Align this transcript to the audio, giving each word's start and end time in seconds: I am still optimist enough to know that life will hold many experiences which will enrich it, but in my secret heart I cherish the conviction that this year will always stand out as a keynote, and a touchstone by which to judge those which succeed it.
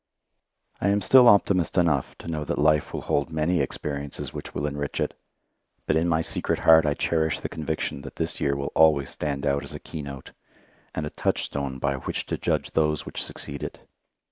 I 0.81 0.87
am 0.87 0.99
still 0.99 1.27
optimist 1.27 1.77
enough 1.77 2.17
to 2.17 2.27
know 2.27 2.43
that 2.45 2.57
life 2.57 2.91
will 2.91 3.01
hold 3.03 3.29
many 3.31 3.59
experiences 3.61 4.33
which 4.33 4.55
will 4.55 4.65
enrich 4.65 4.99
it, 4.99 5.13
but 5.85 5.95
in 5.95 6.09
my 6.09 6.21
secret 6.21 6.61
heart 6.61 6.87
I 6.87 6.95
cherish 6.95 7.39
the 7.39 7.47
conviction 7.49 8.01
that 8.01 8.15
this 8.15 8.41
year 8.41 8.55
will 8.55 8.71
always 8.73 9.11
stand 9.11 9.45
out 9.45 9.63
as 9.63 9.75
a 9.75 9.79
keynote, 9.79 10.31
and 10.95 11.05
a 11.05 11.11
touchstone 11.11 11.77
by 11.77 11.97
which 11.97 12.25
to 12.25 12.37
judge 12.39 12.71
those 12.71 13.05
which 13.05 13.21
succeed 13.23 13.61
it. 13.61 13.81